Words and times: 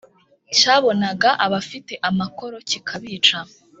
Cyabonaga 0.57 1.29
abafite 1.45 1.93
amakoro 2.09 2.55
kikabica, 2.69 3.37